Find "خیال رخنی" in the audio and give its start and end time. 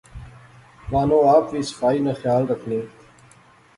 2.21-2.79